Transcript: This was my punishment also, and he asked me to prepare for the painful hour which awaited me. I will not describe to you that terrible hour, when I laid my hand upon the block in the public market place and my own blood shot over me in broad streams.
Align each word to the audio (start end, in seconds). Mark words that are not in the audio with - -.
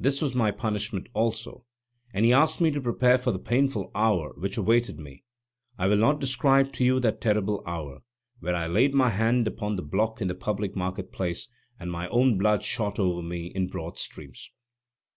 This 0.00 0.20
was 0.20 0.34
my 0.34 0.50
punishment 0.50 1.06
also, 1.14 1.64
and 2.12 2.24
he 2.24 2.32
asked 2.32 2.60
me 2.60 2.72
to 2.72 2.80
prepare 2.80 3.16
for 3.18 3.30
the 3.30 3.38
painful 3.38 3.92
hour 3.94 4.34
which 4.36 4.56
awaited 4.56 4.98
me. 4.98 5.22
I 5.78 5.86
will 5.86 5.96
not 5.96 6.18
describe 6.18 6.72
to 6.72 6.84
you 6.84 6.98
that 6.98 7.20
terrible 7.20 7.62
hour, 7.64 8.00
when 8.40 8.56
I 8.56 8.66
laid 8.66 8.94
my 8.94 9.10
hand 9.10 9.46
upon 9.46 9.76
the 9.76 9.82
block 9.82 10.20
in 10.20 10.26
the 10.26 10.34
public 10.34 10.74
market 10.74 11.12
place 11.12 11.46
and 11.78 11.88
my 11.88 12.08
own 12.08 12.36
blood 12.36 12.64
shot 12.64 12.98
over 12.98 13.22
me 13.22 13.46
in 13.54 13.68
broad 13.68 13.96
streams. 13.96 14.50